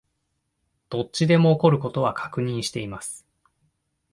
[0.89, 3.23] どっちでも起こる事は確認しています